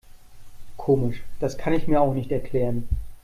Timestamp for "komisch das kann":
0.77-1.73